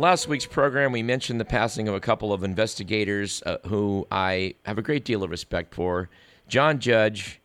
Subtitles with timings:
[0.00, 4.54] last week's program, we mentioned the passing of a couple of investigators uh, who I
[4.64, 6.08] have a great deal of respect for
[6.48, 7.40] John Judge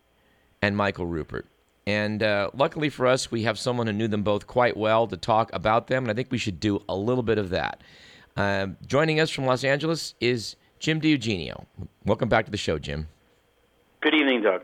[0.61, 1.43] and Michael Ruppert.
[1.85, 5.17] And uh, luckily for us, we have someone who knew them both quite well to
[5.17, 7.81] talk about them, and I think we should do a little bit of that.
[8.37, 11.65] Um, joining us from Los Angeles is Jim DiEugenio.
[12.05, 13.07] Welcome back to the show, Jim.
[14.01, 14.63] Good evening, Doug.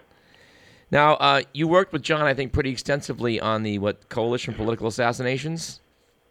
[0.89, 4.87] Now, uh, you worked with John, I think, pretty extensively on the what Coalition Political
[4.87, 5.81] Assassinations,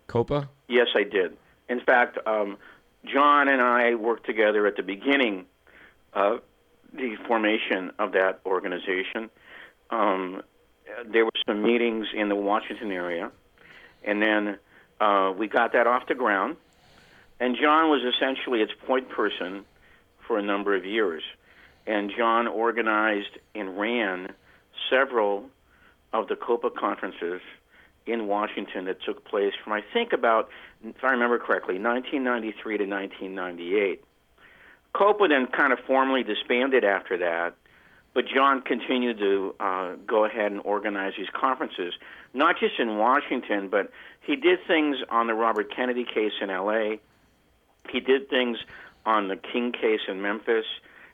[0.06, 0.48] COPA.
[0.68, 1.36] Yes, I did.
[1.70, 2.58] In fact, um,
[3.04, 5.46] John and I worked together at the beginning
[6.12, 6.42] of
[6.92, 9.30] the formation of that organization.
[9.90, 10.42] Um,
[11.06, 13.30] there were some meetings in the Washington area,
[14.02, 14.58] and then
[15.00, 16.56] uh, we got that off the ground.
[17.38, 19.64] And John was essentially its point person
[20.26, 21.22] for a number of years.
[21.86, 24.34] And John organized and ran
[24.90, 25.48] several
[26.12, 27.40] of the COPA conferences
[28.06, 30.48] in Washington that took place from, I think, about,
[30.84, 34.04] if I remember correctly, 1993 to 1998.
[34.92, 37.54] COPA then kind of formally disbanded after that,
[38.12, 41.94] but John continued to uh, go ahead and organize these conferences,
[42.34, 43.92] not just in Washington, but
[44.22, 46.98] he did things on the Robert Kennedy case in L.A.
[47.90, 48.58] He did things
[49.06, 50.66] on the King case in Memphis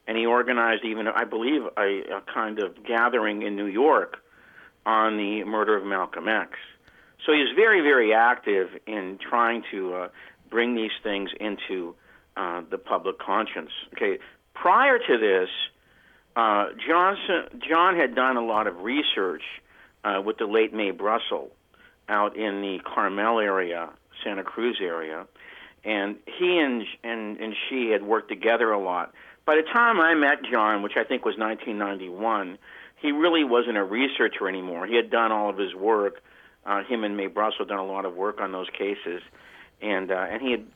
[0.06, 4.18] and he organized even, I believe, a, a kind of gathering in New York
[4.84, 6.52] on the murder of Malcolm X.
[7.26, 10.08] So he was very, very active in trying to uh,
[10.48, 11.94] bring these things into
[12.36, 13.70] uh, the public conscience.
[13.94, 14.18] Okay,
[14.54, 15.48] prior to this,
[16.36, 19.42] uh, Johnson John had done a lot of research
[20.04, 21.50] uh, with the late Mae Brussell
[22.08, 23.90] out in the Carmel area,
[24.22, 25.26] Santa Cruz area,
[25.84, 29.12] and he and and and she had worked together a lot
[29.46, 32.58] by the time I met John, which I think was 1991,
[33.00, 34.86] he really wasn't a researcher anymore.
[34.86, 36.20] He had done all of his work.
[36.66, 39.22] Uh, him and Mae Brussell had done a lot of work on those cases,
[39.80, 40.66] and uh, and he had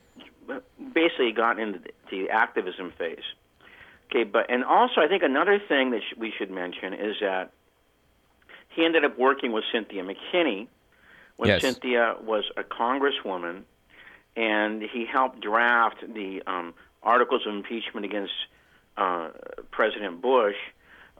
[0.93, 1.79] basically gotten into
[2.09, 3.23] the activism phase.
[4.09, 7.51] Okay, but and also I think another thing that sh- we should mention is that
[8.69, 10.67] he ended up working with Cynthia McKinney
[11.37, 11.61] when Yes.
[11.61, 13.63] Cynthia was a congresswoman,
[14.37, 18.33] and he helped draft the um, articles of impeachment against
[18.97, 19.29] uh,
[19.71, 20.55] President Bush.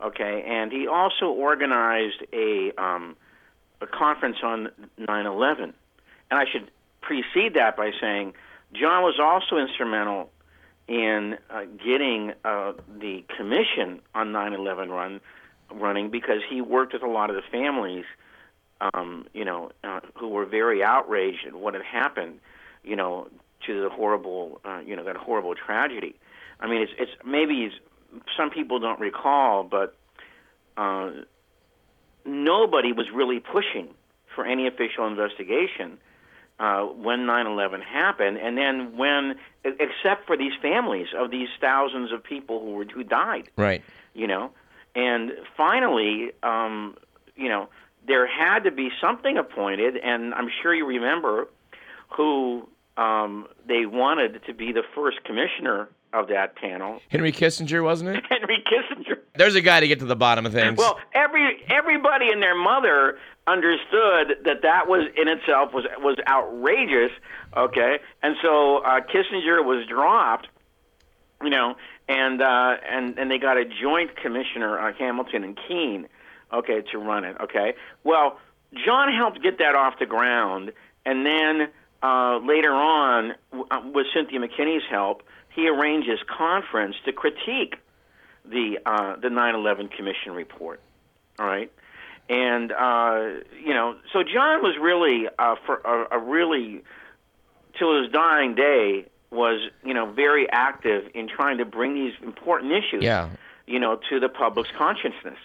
[0.01, 3.15] Okay, and he also organized a um,
[3.81, 4.69] a conference on
[4.99, 5.73] 9/11, and
[6.31, 6.69] I should
[7.01, 8.33] precede that by saying
[8.73, 10.29] John was also instrumental
[10.87, 15.21] in uh, getting uh, the commission on 9/11 run
[15.73, 18.05] running because he worked with a lot of the families,
[18.93, 22.39] um, you know, uh, who were very outraged at what had happened,
[22.83, 23.27] you know,
[23.65, 26.15] to the horrible, uh, you know, that horrible tragedy.
[26.59, 27.75] I mean, it's it's maybe it's,
[28.35, 29.95] some people don't recall, but
[30.77, 31.11] uh,
[32.25, 33.89] nobody was really pushing
[34.35, 35.97] for any official investigation
[36.59, 42.23] uh, when 9/11 happened, and then when, except for these families of these thousands of
[42.23, 43.83] people who were who died, Right.
[44.13, 44.51] you know,
[44.95, 46.95] and finally, um,
[47.35, 47.67] you know,
[48.07, 51.47] there had to be something appointed, and I'm sure you remember
[52.09, 52.67] who
[52.97, 58.23] um, they wanted to be the first commissioner of that panel, Henry Kissinger, wasn't it?
[58.29, 59.17] Henry Kissinger.
[59.35, 60.77] There's a guy to get to the bottom of things.
[60.77, 63.17] Well, every everybody and their mother
[63.47, 67.11] understood that that was in itself was was outrageous.
[67.55, 70.47] Okay, and so uh, Kissinger was dropped.
[71.43, 71.75] You know,
[72.07, 76.07] and uh, and and they got a joint commissioner, uh, Hamilton and Kean.
[76.53, 77.37] Okay, to run it.
[77.41, 77.73] Okay,
[78.03, 78.37] well,
[78.85, 80.71] John helped get that off the ground,
[81.05, 81.69] and then
[82.03, 87.75] uh, later on, w- uh, with Cynthia McKinney's help, he arranges conference to critique
[88.45, 90.79] the uh, the 9/11 Commission report.
[91.39, 91.71] All right,
[92.29, 96.83] and uh, you know, so John was really uh, for a, a really
[97.77, 102.71] till his dying day was you know very active in trying to bring these important
[102.71, 103.29] issues yeah.
[103.65, 105.37] you know to the public's consciousness,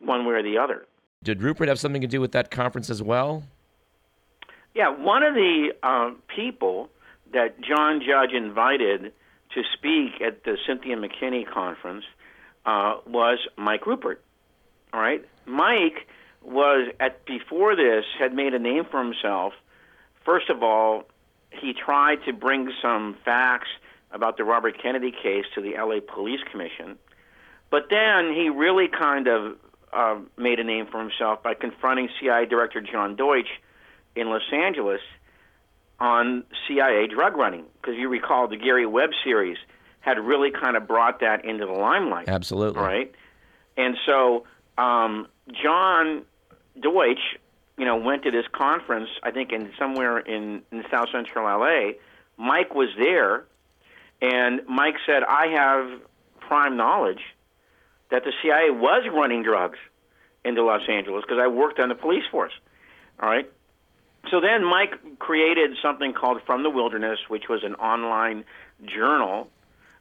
[0.00, 0.86] one way or the other.
[1.22, 3.42] Did Ruppert have something to do with that conference as well?
[4.74, 6.88] Yeah, one of the uh, people
[7.32, 9.12] that John Judge invited
[9.54, 12.04] to speak at the Cynthia McKinney conference
[12.66, 14.18] uh, was Mike Ruppert.
[14.92, 16.06] All right, Mike
[16.42, 19.52] was at before this had made a name for himself.
[20.24, 21.04] First of all,
[21.50, 23.68] he tried to bring some facts
[24.10, 26.98] about the Robert Kennedy case to the LA Police Commission,
[27.70, 29.56] but then he really kind of
[29.92, 33.48] uh, made a name for himself by confronting CIA Director John Deutch
[34.14, 35.00] in Los Angeles
[36.00, 37.64] on CIA drug running.
[37.80, 39.58] Because you recall the Gary Webb series
[40.00, 42.28] had really kind of brought that into the limelight.
[42.28, 42.80] Absolutely.
[42.80, 43.12] Right?
[43.76, 44.44] And so
[44.76, 45.26] um,
[45.62, 46.24] John
[46.80, 47.18] Deutch,
[47.76, 51.92] you know, went to this conference, I think in somewhere in, in South Central LA,
[52.36, 53.44] Mike was there,
[54.20, 56.00] and Mike said, "I have
[56.40, 57.20] prime knowledge
[58.10, 59.78] that the CIA was running drugs
[60.44, 62.52] into Los Angeles because I worked on the police force."
[63.20, 63.50] All right.
[64.30, 68.44] So then Mike created something called From the Wilderness, which was an online
[68.84, 69.48] journal.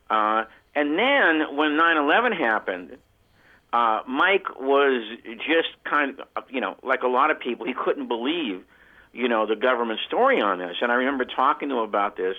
[0.10, 0.46] Uh,
[0.76, 2.98] and then when 9/11 happened,
[3.74, 5.04] uh, Mike was
[5.38, 8.64] just kind of, you know, like a lot of people, he couldn't believe,
[9.14, 10.78] you know, the government story on this.
[10.82, 12.38] And I remember talking to him about this,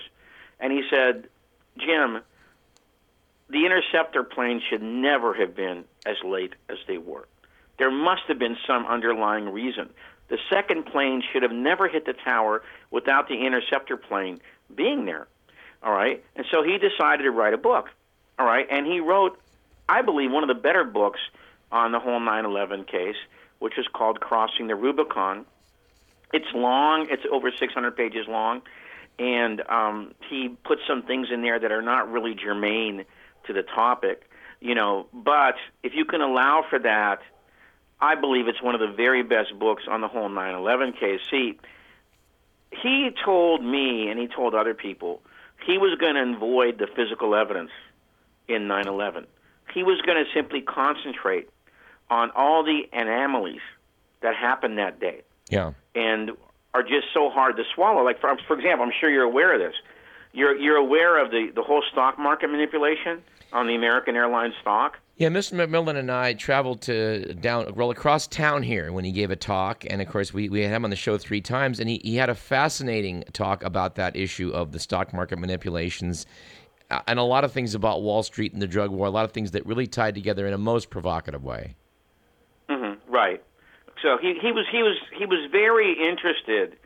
[0.59, 1.27] and he said,
[1.77, 2.21] Jim,
[3.49, 7.27] the interceptor planes should never have been as late as they were.
[7.77, 9.89] There must have been some underlying reason.
[10.29, 14.39] The second plane should have never hit the tower without the interceptor plane
[14.73, 15.27] being there.
[15.83, 16.23] All right?
[16.35, 17.89] And so he decided to write a book.
[18.37, 18.67] All right?
[18.69, 19.39] And he wrote,
[19.87, 21.19] I believe, one of the better books
[21.71, 23.15] on the whole 9 11 case,
[23.59, 25.45] which is called Crossing the Rubicon.
[26.31, 28.61] It's long, it's over 600 pages long,
[29.17, 33.05] and um, he put some things in there that are not really germane
[33.45, 34.29] to the topic,
[34.59, 35.07] you know.
[35.11, 37.21] But if you can allow for that,
[38.01, 41.19] I believe it's one of the very best books on the whole 9 11 case.
[41.29, 41.59] See,
[42.71, 45.21] he told me and he told other people
[45.65, 47.71] he was going to avoid the physical evidence
[48.47, 49.27] in 9 11.
[49.73, 51.49] He was going to simply concentrate
[52.09, 53.61] on all the anomalies
[54.21, 55.21] that happened that day.
[55.49, 55.73] Yeah.
[55.95, 56.31] And
[56.73, 58.03] are just so hard to swallow.
[58.03, 59.75] Like, for, for example, I'm sure you're aware of this.
[60.31, 63.21] You're, you're aware of the, the whole stock market manipulation
[63.51, 64.97] on the American Airlines stock?
[65.17, 65.53] Yeah, Mr.
[65.53, 69.83] McMillan and I traveled to down well across town here when he gave a talk,
[69.89, 72.15] and of course we, we had him on the show three times, and he, he
[72.15, 76.25] had a fascinating talk about that issue of the stock market manipulations,
[76.89, 79.25] uh, and a lot of things about Wall Street and the drug war, a lot
[79.25, 81.75] of things that really tied together in a most provocative way.
[82.69, 83.43] Mm-hmm, right.
[84.01, 86.77] So he, he was he was he was very interested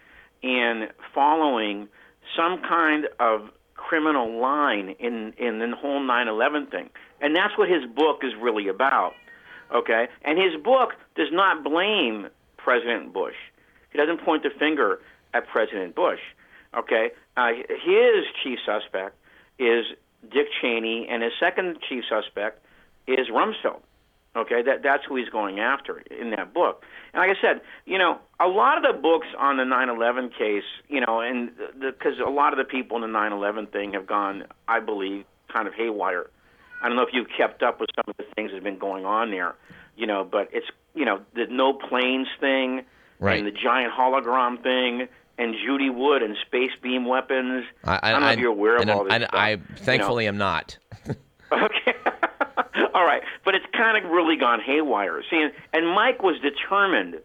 [0.41, 1.87] in following
[2.35, 6.89] some kind of criminal line in in the whole 9/11 thing,
[7.21, 9.13] and that's what his book is really about.
[9.73, 12.27] Okay, and his book does not blame
[12.57, 13.35] President Bush.
[13.91, 14.99] He doesn't point the finger
[15.33, 16.19] at President Bush.
[16.75, 19.15] Okay, uh, his chief suspect
[19.59, 19.85] is
[20.31, 22.63] Dick Cheney, and his second chief suspect
[23.07, 23.81] is Rumsfeld.
[24.35, 26.83] Okay, that that's who he's going after in that book.
[27.13, 30.63] And like I said, you know, a lot of the books on the 9/11 case,
[30.89, 34.45] you know, and because a lot of the people in the 9/11 thing have gone,
[34.67, 36.31] I believe, kind of haywire.
[36.81, 38.79] I don't know if you've kept up with some of the things that have been
[38.79, 39.53] going on there,
[39.95, 42.81] you know, but it's you know the no planes thing,
[43.19, 43.37] right.
[43.37, 45.07] and the giant hologram thing,
[45.37, 47.65] and Judy Wood and space beam weapons.
[47.83, 49.29] I, I, I don't know if you're aware of all this I, stuff.
[49.33, 50.77] I thankfully you am not.
[51.51, 51.92] okay.
[52.93, 55.23] All right, but it's kind of really gone haywire.
[55.29, 57.19] See, and, Mike was determined,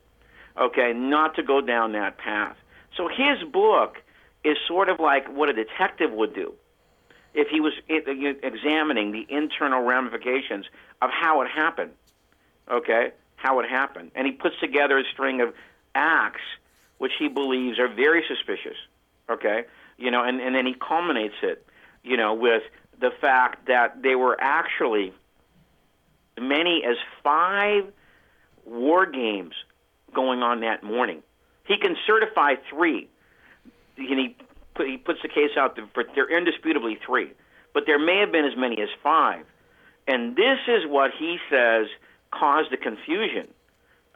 [0.58, 2.56] okay, not to go down that path.
[2.96, 3.96] So his book
[4.44, 6.54] is sort of like what a detective would do
[7.34, 10.64] if he was examining the internal ramifications
[11.02, 11.92] of how it happened.
[12.70, 15.54] Okay, how it happened, and he puts together a string of
[15.94, 16.42] acts
[16.98, 18.76] which he believes are very suspicious.
[19.30, 19.64] Okay,
[19.96, 21.66] you know, and and then he culminates it,
[22.02, 22.62] you know, with
[23.00, 25.12] the fact that they were actually
[26.40, 27.84] many as five
[28.64, 29.54] war games
[30.14, 31.22] going on that morning.
[31.64, 33.08] He can certify three.
[33.96, 34.36] And he,
[34.74, 37.32] put, he puts the case out for they're indisputably three,
[37.74, 39.44] but there may have been as many as five.
[40.06, 41.86] And this is what he says
[42.30, 43.48] caused the confusion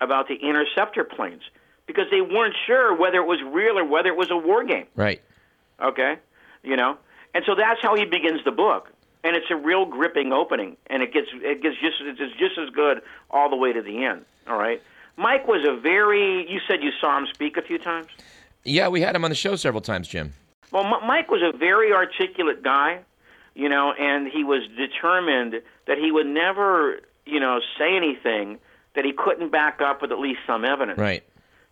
[0.01, 1.43] about the interceptor planes
[1.87, 4.87] because they weren't sure whether it was real or whether it was a war game.
[4.95, 5.21] Right.
[5.83, 6.17] Okay,
[6.63, 6.97] you know,
[7.35, 8.89] and so that's how he begins the book
[9.25, 12.71] and it's a real gripping opening, and it gets it gets just it's just as
[12.71, 14.25] good all the way to the end.
[14.49, 14.83] All right,
[15.17, 16.51] Mike was a very.
[16.51, 18.09] You said you saw him speak a few times.
[18.65, 20.35] Yeah, we had him on the show several times, Jim.
[20.71, 23.01] Well, M- Mike was a very articulate guy,
[23.55, 28.59] you know, and he was determined that he would never, you know, say anything
[28.95, 30.99] that he couldn't back up with at least some evidence.
[30.99, 31.25] Right.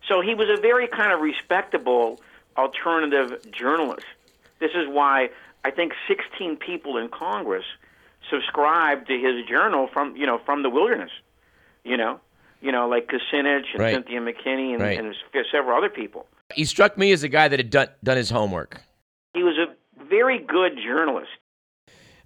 [0.07, 2.19] So he was a very kind of respectable
[2.57, 4.05] alternative journalist.
[4.59, 5.29] This is why
[5.63, 7.65] I think 16 people in Congress
[8.29, 11.11] subscribed to his journal from you know from the wilderness,
[11.83, 12.19] you know,
[12.61, 13.93] you know like Kucinich and Right.
[13.93, 14.97] Cynthia McKinney and, Right.
[14.99, 15.15] and
[15.51, 16.27] several other people.
[16.53, 18.81] He struck me as a guy that had done, done his homework.
[19.33, 21.29] He was a very good journalist.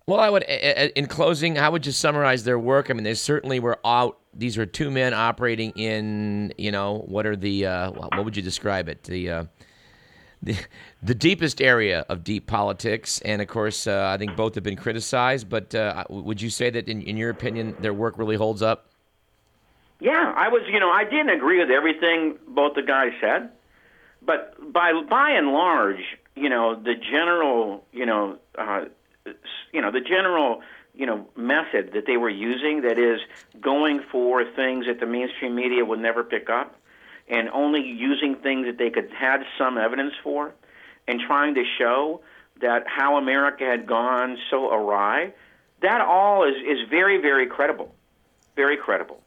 [0.07, 2.91] Well, I would, in closing, how would you summarize their work?
[2.91, 4.19] I mean, they certainly were out.
[4.35, 8.43] These were two men operating in, you know, what are the, uh, what would you
[8.43, 9.03] describe it?
[9.03, 9.43] The, uh,
[10.45, 10.55] the,
[11.03, 14.77] the deepest area of deep politics, and of course, uh, I think both have been
[14.77, 15.49] criticized.
[15.49, 18.87] But uh, would you say that, in, in your opinion, their work really holds up?
[19.99, 23.49] Yeah, I was, you know, I didn't agree with everything both the guys said,
[24.21, 28.85] but by by and large, you know, the general, you know, uh,
[29.71, 30.61] you know, the general,
[30.93, 33.19] you know, method that they were using, that is
[33.59, 36.75] going for things that the mainstream media would never pick up,
[37.27, 40.53] and only using things that they could had some evidence for,
[41.08, 42.22] and trying to show
[42.62, 45.34] that how America had gone so awry,
[45.82, 47.94] that all is is very very credible,
[48.55, 49.22] very credible,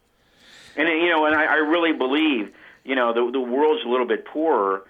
[0.75, 2.53] and you know, and I, I really believe,
[2.83, 4.85] you know, the the world's a little bit poorer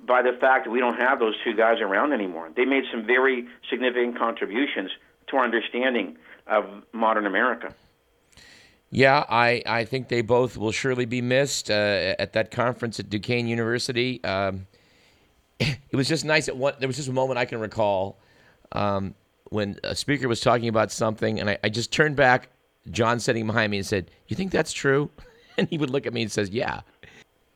[0.00, 2.50] by the fact that we don't have those two guys around anymore.
[2.54, 4.90] They made some very significant contributions
[5.28, 7.74] to our understanding of modern America.
[8.90, 13.10] Yeah, I, I think they both will surely be missed uh, at that conference at
[13.10, 14.22] Duquesne University.
[14.24, 14.66] Um,
[15.60, 16.48] it was just nice.
[16.48, 18.18] At one, there was just a moment I can recall
[18.72, 19.14] um,
[19.50, 22.48] when a speaker was talking about something, and I, I just turned back.
[22.92, 25.10] John sitting behind me and said, "You think that's true?"
[25.58, 26.82] And he would look at me and says, "Yeah."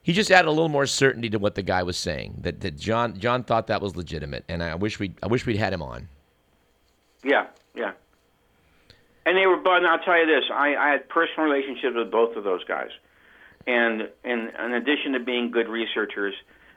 [0.03, 2.39] he just added a little more certainty to what the guy was saying.
[2.41, 5.57] That that John John thought that was legitimate, and I wish we I wish we'd
[5.57, 6.09] had him on.
[7.23, 7.93] Yeah, yeah.
[9.27, 12.37] And they were, but I'll tell you this: I, I had personal relationships with both
[12.37, 12.91] of those guys,
[13.67, 16.35] and and in addition to being good researchers,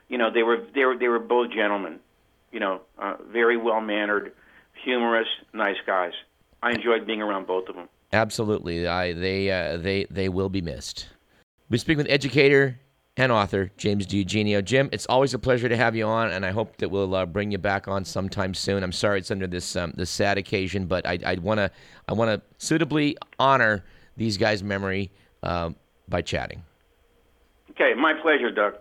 [0.08, 2.00] you know, they were they were they were both gentlemen,
[2.52, 4.32] you know, uh, very well mannered,
[4.84, 6.12] humorous, nice guys.
[6.62, 7.88] I enjoyed being around both of them.
[8.12, 11.08] Absolutely, I they uh, they they will be missed.
[11.70, 12.78] We speak with educator
[13.16, 14.64] and author James DiEugenio.
[14.64, 17.26] Jim, it's always a pleasure to have you on, and I hope that we'll uh,
[17.26, 18.82] bring you back on sometime soon.
[18.82, 21.70] I'm sorry it's under this um, this sad occasion, but I want to
[22.08, 23.84] I want to suitably honor
[24.16, 25.10] these guys' memory
[25.42, 25.76] um,
[26.08, 26.62] by chatting.
[27.70, 28.74] Okay, my pleasure, Doug.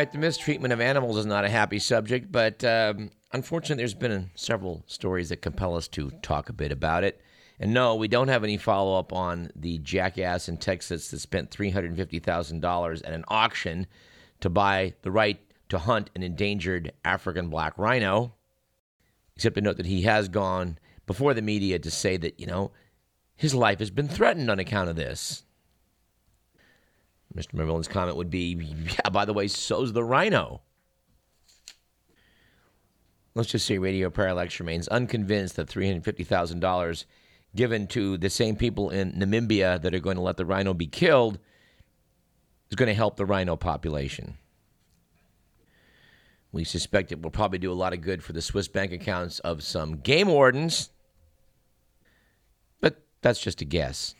[0.00, 4.30] Right, the mistreatment of animals is not a happy subject, but um, unfortunately, there's been
[4.34, 7.20] several stories that compel us to talk a bit about it.
[7.58, 11.50] And no, we don't have any follow up on the jackass in Texas that spent
[11.50, 13.86] $350,000 at an auction
[14.40, 15.38] to buy the right
[15.68, 18.32] to hunt an endangered African black rhino.
[19.36, 22.72] Except to note that he has gone before the media to say that, you know,
[23.36, 25.44] his life has been threatened on account of this.
[27.34, 27.54] Mr.
[27.54, 28.54] Mervillen's comment would be,
[28.86, 30.62] yeah, by the way, so's the rhino.
[33.34, 37.04] Let's just say Radio Parallax remains unconvinced that $350,000
[37.54, 40.86] given to the same people in Namibia that are going to let the rhino be
[40.86, 41.38] killed
[42.68, 44.36] is going to help the rhino population.
[46.52, 49.38] We suspect it will probably do a lot of good for the Swiss bank accounts
[49.40, 50.90] of some game wardens,
[52.80, 54.14] but that's just a guess.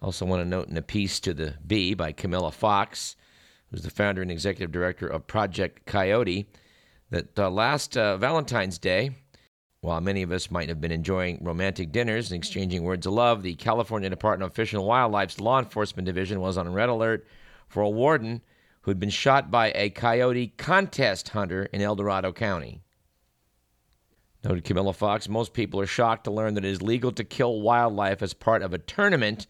[0.00, 3.16] Also, want to note in a piece to the Bee by Camilla Fox,
[3.70, 6.48] who's the founder and executive director of Project Coyote,
[7.10, 9.10] that uh, last uh, Valentine's Day,
[9.80, 13.42] while many of us might have been enjoying romantic dinners and exchanging words of love,
[13.42, 17.26] the California Department of Fish and Wildlife's Law Enforcement Division was on red alert
[17.66, 18.40] for a warden
[18.82, 22.82] who had been shot by a coyote contest hunter in El Dorado County.
[24.44, 27.60] Noted Camilla Fox, most people are shocked to learn that it is legal to kill
[27.60, 29.48] wildlife as part of a tournament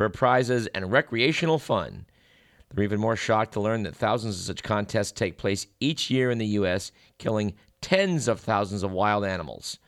[0.00, 2.06] for prizes and recreational fun.
[2.70, 6.30] They're even more shocked to learn that thousands of such contests take place each year
[6.30, 7.52] in the U.S., killing
[7.82, 9.78] tens of thousands of wild animals.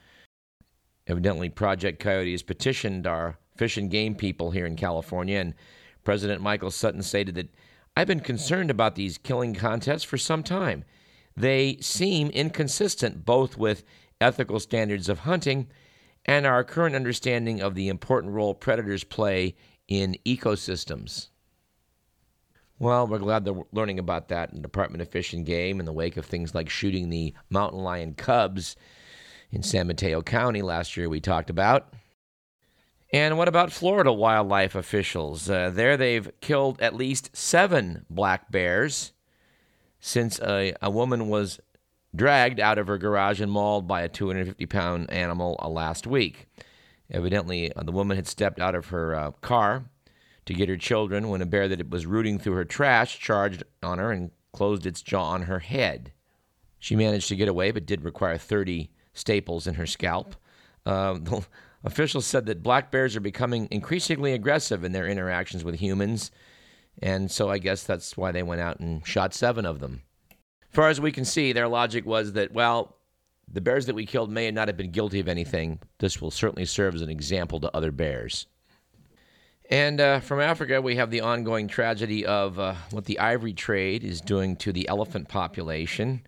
[1.07, 5.55] Evidently, Project Coyote has petitioned our fish and game people here in California, and
[6.05, 7.49] President Michael Sutton stated that
[7.97, 10.85] I've been concerned about these killing contests for some time.
[11.35, 13.83] They seem inconsistent both with
[14.21, 15.69] ethical standards of hunting
[16.27, 19.55] and our current understanding of the important role predators play
[19.89, 21.29] in ecosystems.
[22.79, 25.87] Well, we're glad they're learning about that in the Department of Fish and Game in
[25.87, 28.75] the wake of things like shooting the mountain lion cubs
[29.53, 31.95] in San Mateo County last year, we talked about.
[33.13, 35.49] And what about Florida wildlife officials?
[35.49, 39.13] Uh, there they've killed at least seven black bears
[40.01, 41.61] since a, a woman was
[42.17, 46.49] dragged out of her garage and mauled by a 250 pound animal uh, last week.
[47.13, 49.85] Evidently, uh, the woman had stepped out of her uh, car
[50.47, 53.99] to get her children when a bear that was rooting through her trash charged on
[53.99, 56.13] her and closed its jaw on her head.
[56.79, 60.35] She managed to get away, but did require 30 staples in her scalp.
[60.85, 61.47] Uh, the
[61.85, 66.31] officials said that black bears are becoming increasingly aggressive in their interactions with humans,
[67.01, 70.03] and so I guess that's why they went out and shot seven of them.
[70.31, 72.97] As far as we can see, their logic was that, well,
[73.51, 75.79] the bears that we killed may not have been guilty of anything.
[75.99, 78.47] This will certainly serve as an example to other bears.
[79.71, 84.05] And uh, from Africa, we have the ongoing tragedy of uh, what the ivory trade
[84.05, 86.27] is doing to the elephant population.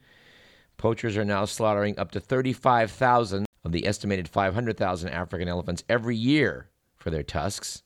[0.78, 6.70] Poachers are now slaughtering up to 35,000 of the estimated 500,000 African elephants every year
[6.96, 7.82] for their tusks.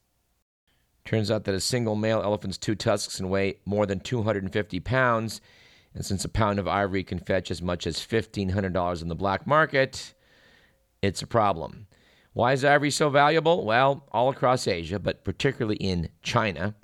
[1.04, 5.40] Turns out that a single male elephant's two tusks can weigh more than 250 pounds,
[5.94, 9.46] and since a pound of ivory can fetch as much as $1,500 in the black
[9.46, 10.14] market,
[11.02, 11.86] it's a problem.
[12.32, 13.64] Why is ivory so valuable?
[13.64, 16.74] Well, all across Asia, but particularly in China,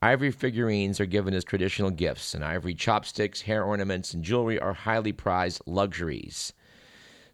[0.00, 4.74] ivory figurines are given as traditional gifts, and ivory chopsticks, hair ornaments, and jewelry are
[4.74, 6.52] highly prized luxuries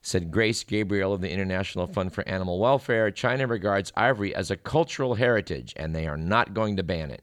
[0.02, 3.10] said Grace Gabriel of the International Fund for Animal Welfare.
[3.10, 7.22] China regards ivory as a cultural heritage, and they are not going to ban it.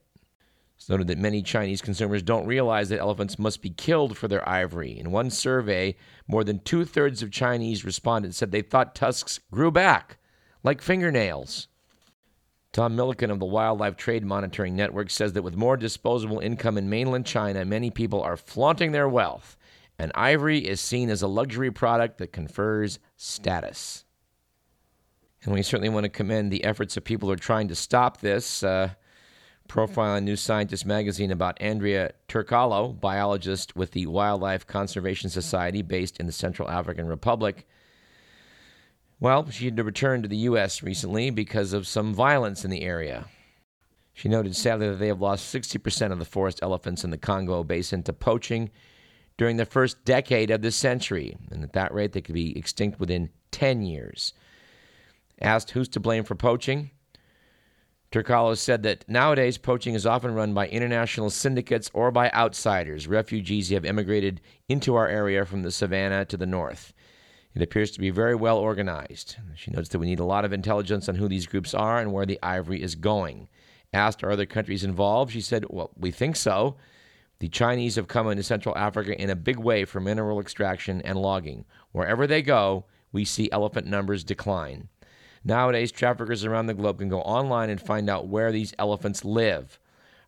[0.76, 4.48] It's noted that many Chinese consumers don't realize that elephants must be killed for their
[4.48, 4.98] ivory.
[5.00, 5.96] In one survey,
[6.28, 10.18] more than two thirds of Chinese respondents said they thought tusks grew back,
[10.64, 11.68] like fingernails.
[12.74, 16.90] Tom Milliken of the Wildlife Trade Monitoring Network says that with more disposable income in
[16.90, 19.56] mainland China, many people are flaunting their wealth
[19.98, 24.04] and ivory is seen as a luxury product that confers status.
[25.44, 28.20] And we certainly want to commend the efforts of people who are trying to stop
[28.20, 28.64] this.
[28.64, 28.90] Uh,
[29.68, 36.20] profile in New Scientist magazine about Andrea Turkalo, biologist with the Wildlife Conservation Society based
[36.20, 37.68] in the Central African Republic.
[39.20, 40.84] Well, she had to return to the U.S.
[40.84, 43.26] recently because of some violence in the area.
[44.14, 47.64] She noted sadly that they have lost 60% of the forest elephants in the Congo
[47.64, 48.72] basin to poaching
[49.38, 53.00] during the first decade of the century, and at that rate, they could be extinct
[53.00, 54.34] within 10 years.
[55.42, 56.92] Asked who's to blame for poaching,
[58.16, 63.68] Turkalo said that nowadays poaching is often run by international syndicates or by outsiders, refugees
[63.68, 66.94] who have immigrated into our area from the savannah to the north.
[67.54, 69.36] It appears to be very well organized.
[69.56, 72.14] She notes that we need a lot of intelligence on who these groups are and
[72.14, 73.50] where the ivory is going.
[73.92, 76.78] Asked are other countries involved, she said, Well, we think so.
[77.40, 81.20] The Chinese have come into Central Africa in a big way for mineral extraction and
[81.20, 81.66] logging.
[81.92, 84.88] Wherever they go, we see elephant numbers decline.
[85.48, 89.80] Nowadays, traffickers around the globe can go online and find out where these elephants live.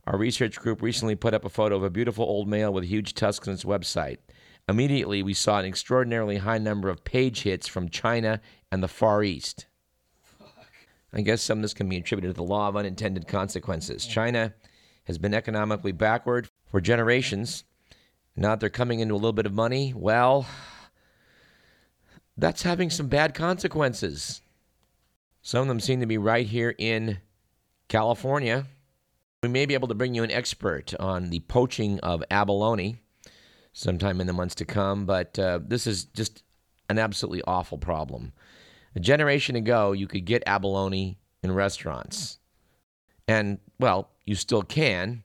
[0.06, 3.16] Our research group recently put up a photo of a beautiful old male with huge
[3.16, 4.20] tusks on its website.
[4.70, 8.40] Immediately, we saw an extraordinarily high number of page hits from China
[8.72, 9.66] and the Far East.
[11.12, 14.06] I guess some of this can be attributed to the law of unintended consequences.
[14.06, 14.54] China
[15.06, 17.64] has been economically backward for generations.
[18.36, 20.46] Now that they're coming into a little bit of money, well,
[22.38, 24.42] that's having some bad consequences.
[25.48, 27.20] Some of them seem to be right here in
[27.88, 28.66] California.
[29.42, 32.98] We may be able to bring you an expert on the poaching of abalone
[33.72, 36.44] sometime in the months to come, but uh, this is just
[36.90, 38.34] an absolutely awful problem.
[38.94, 42.40] A generation ago, you could get abalone in restaurants.
[43.26, 45.24] And, well, you still can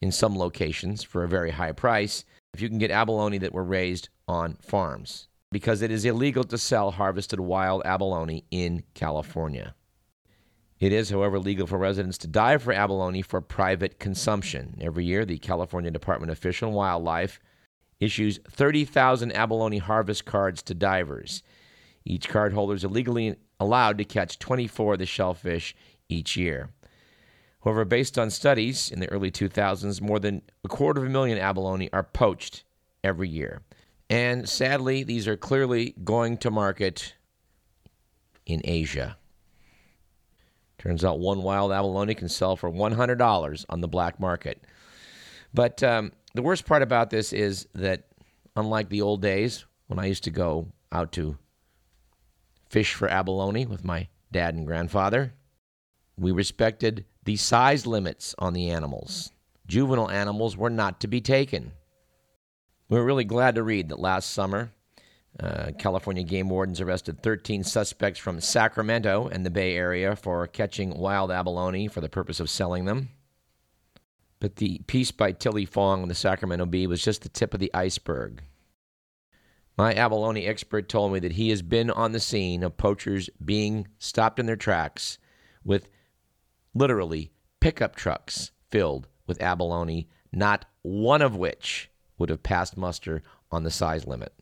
[0.00, 3.64] in some locations for a very high price if you can get abalone that were
[3.64, 9.72] raised on farms because it is illegal to sell harvested wild abalone in California.
[10.80, 14.76] It is, however, legal for residents to dive for abalone for private consumption.
[14.80, 17.38] Every year, the California Department of Fish and Wildlife
[18.00, 21.44] issues 30,000 abalone harvest cards to divers.
[22.04, 25.76] Each card holder is illegally allowed to catch 24 of the shellfish
[26.08, 26.70] each year.
[27.62, 31.38] However, based on studies in the early 2000s, more than a quarter of a million
[31.38, 32.64] abalone are poached
[33.04, 33.62] every year.
[34.10, 37.14] And sadly, these are clearly going to market
[38.46, 39.16] in Asia.
[40.78, 44.62] Turns out one wild abalone can sell for $100 on the black market.
[45.54, 48.04] But um, the worst part about this is that,
[48.56, 51.38] unlike the old days when I used to go out to
[52.68, 55.32] fish for abalone with my dad and grandfather,
[56.18, 59.32] we respected the size limits on the animals.
[59.66, 61.72] Juvenile animals were not to be taken.
[62.88, 64.72] We were really glad to read that last summer,
[65.40, 70.96] uh, California game wardens arrested 13 suspects from Sacramento and the Bay Area for catching
[70.96, 73.08] wild abalone for the purpose of selling them.
[74.38, 77.60] But the piece by Tilly Fong in the Sacramento Bee was just the tip of
[77.60, 78.42] the iceberg.
[79.76, 83.88] My abalone expert told me that he has been on the scene of poachers being
[83.98, 85.18] stopped in their tracks
[85.64, 85.88] with
[86.74, 93.64] literally pickup trucks filled with abalone, not one of which would have passed muster on
[93.64, 94.32] the size limit.